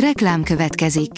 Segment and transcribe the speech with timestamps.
[0.00, 1.10] Reklám következik.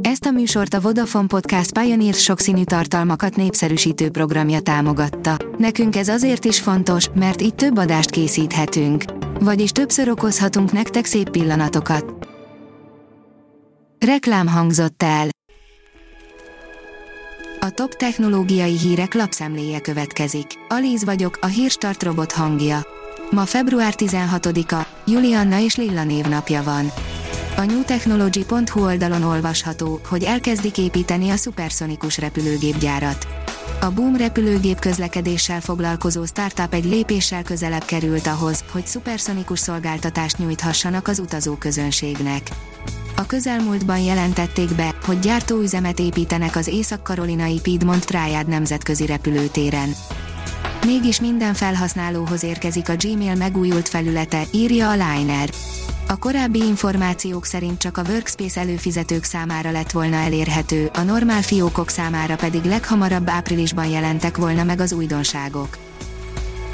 [0.00, 5.36] Ezt a műsort a Vodafone Podcast Pioneer sokszínű tartalmakat népszerűsítő programja támogatta.
[5.58, 9.04] Nekünk ez azért is fontos, mert így több adást készíthetünk.
[9.40, 12.28] Vagyis többször okozhatunk nektek szép pillanatokat.
[14.06, 15.28] Reklám hangzott el.
[17.60, 20.46] A top technológiai hírek lapszemléje következik.
[20.68, 22.86] Alíz vagyok, a hírstart robot hangja.
[23.30, 26.92] Ma február 16-a, Julianna és Lilla névnapja van.
[27.56, 33.26] A newtechnology.hu oldalon olvasható, hogy elkezdik építeni a szuperszonikus repülőgépgyárat.
[33.80, 41.08] A Boom repülőgép közlekedéssel foglalkozó startup egy lépéssel közelebb került ahhoz, hogy szuperszonikus szolgáltatást nyújthassanak
[41.08, 42.50] az utazóközönségnek.
[43.16, 49.94] A közelmúltban jelentették be, hogy gyártóüzemet építenek az észak-karolinai Piedmont Triad nemzetközi repülőtéren.
[50.86, 55.50] Mégis minden felhasználóhoz érkezik a Gmail megújult felülete, írja a Liner.
[56.08, 61.88] A korábbi információk szerint csak a Workspace előfizetők számára lett volna elérhető, a normál fiókok
[61.88, 65.78] számára pedig leghamarabb áprilisban jelentek volna meg az újdonságok.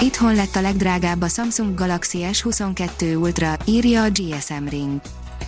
[0.01, 5.01] Itthon lett a legdrágább a Samsung Galaxy S22 Ultra, írja a GSM Ring.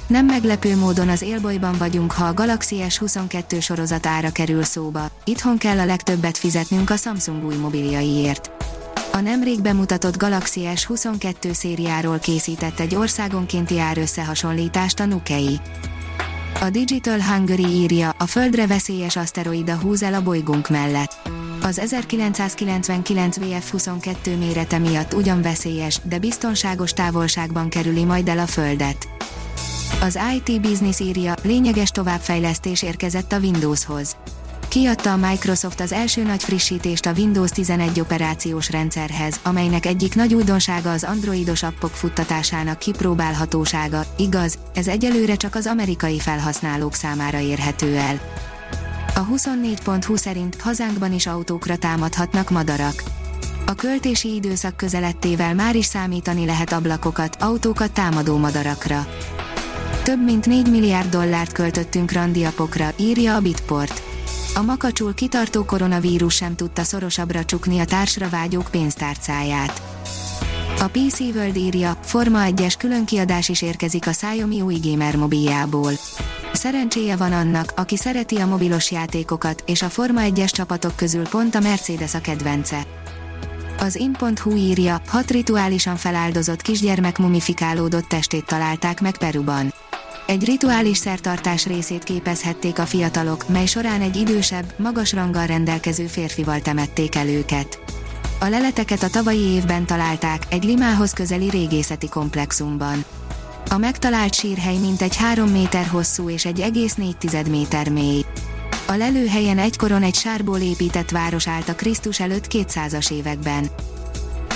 [0.07, 5.59] Nem meglepő módon az élbolyban vagyunk, ha a Galaxy S22 sorozat ára kerül szóba, itthon
[5.59, 8.51] kell a legtöbbet fizetnünk a Samsung új mobiliaiért.
[9.13, 15.61] A nemrég bemutatott Galaxy S22 szériáról készített egy országonkénti árösszehasonlítást a Nukei.
[16.61, 21.29] A Digital Hungary írja, a Földre veszélyes aszteroida húz el a bolygónk mellett.
[21.63, 29.09] Az 1999 VF-22 mérete miatt ugyan veszélyes, de biztonságos távolságban kerüli majd el a Földet.
[30.01, 34.17] Az IT Business írja, lényeges továbbfejlesztés érkezett a Windowshoz
[34.73, 40.35] Kiadta a Microsoft az első nagy frissítést a Windows 11 operációs rendszerhez, amelynek egyik nagy
[40.35, 47.97] újdonsága az androidos appok futtatásának kipróbálhatósága, igaz, ez egyelőre csak az amerikai felhasználók számára érhető
[47.97, 48.21] el.
[49.15, 53.03] A 24.20 szerint hazánkban is autókra támadhatnak madarak.
[53.67, 59.07] A költési időszak közelettével már is számítani lehet ablakokat, autókat támadó madarakra.
[60.03, 64.12] Több mint 4 milliárd dollárt költöttünk randiapokra, írja a Bitport.
[64.55, 69.83] A makacsul kitartó koronavírus sem tudta szorosabbra csukni a társra vágyók pénztárcáját.
[70.81, 75.93] A PC World írja, Forma 1-es különkiadás is érkezik a Xiaomi új gamer mobiljából.
[76.53, 81.55] Szerencséje van annak, aki szereti a mobilos játékokat, és a Forma 1-es csapatok közül pont
[81.55, 82.87] a Mercedes a kedvence.
[83.79, 89.73] Az in.hu írja, hat rituálisan feláldozott kisgyermek mumifikálódott testét találták meg Peruban.
[90.27, 96.61] Egy rituális szertartás részét képezhették a fiatalok, mely során egy idősebb, magas ranggal rendelkező férfival
[96.61, 97.81] temették el őket.
[98.41, 103.05] A leleteket a tavalyi évben találták, egy limához közeli régészeti komplexumban.
[103.71, 107.17] A megtalált sírhely mintegy 3 méter hosszú és egy egész 4
[107.51, 108.25] méter mély.
[108.87, 113.71] A lelőhelyen egykoron egy sárból épített város állt a Krisztus előtt 200-as években.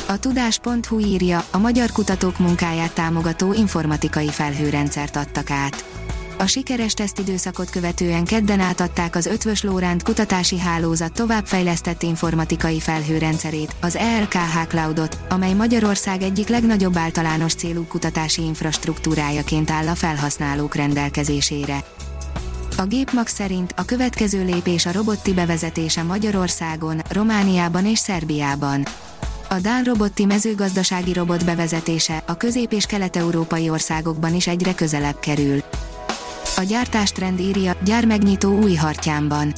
[0.09, 5.85] A tudás.hu írja, a magyar kutatók munkáját támogató informatikai felhőrendszert adtak át.
[6.39, 13.97] A sikeres tesztidőszakot követően kedden átadták az Ötvös Lóránt kutatási hálózat továbbfejlesztett informatikai felhőrendszerét, az
[13.97, 21.85] ELKH Cloudot, amely Magyarország egyik legnagyobb általános célú kutatási infrastruktúrájaként áll a felhasználók rendelkezésére.
[22.77, 28.85] A Gépmax szerint a következő lépés a robotti bevezetése Magyarországon, Romániában és Szerbiában.
[29.49, 35.63] A Dán robotti mezőgazdasági robot bevezetése a közép- és kelet-európai országokban is egyre közelebb kerül.
[36.57, 39.53] A gyártástrend írja, gyármegnyitó új hartyámban.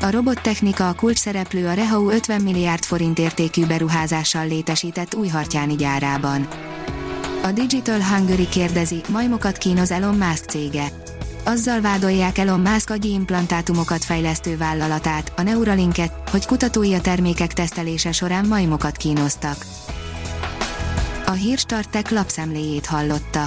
[0.00, 5.76] A robottechnika a kulcs szereplő a Rehau 50 milliárd forint értékű beruházással létesített új hartyáni
[5.76, 6.48] gyárában.
[7.42, 10.92] A Digital Hungary kérdezi, majmokat kínoz Elon Musk cége.
[11.44, 18.12] Azzal vádolják Elon Musk agyi implantátumokat fejlesztő vállalatát, a Neuralinket, hogy kutatói a termékek tesztelése
[18.12, 19.66] során majmokat kínoztak.
[21.26, 23.46] A Hírstartek lapszemléjét hallotta.